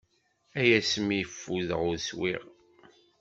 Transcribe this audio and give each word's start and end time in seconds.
Ay 0.59 0.69
asmi 0.79 1.19
ffudeɣ 1.29 1.81
ur 1.89 1.97
swiɣ. 2.07 2.43